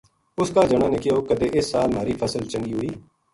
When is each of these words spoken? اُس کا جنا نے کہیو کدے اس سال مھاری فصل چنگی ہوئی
اُس 0.39 0.49
کا 0.55 0.61
جنا 0.69 0.87
نے 0.93 0.97
کہیو 1.03 1.19
کدے 1.27 1.47
اس 1.57 1.65
سال 1.71 1.87
مھاری 1.95 2.13
فصل 2.21 2.43
چنگی 2.51 2.73
ہوئی 2.77 2.91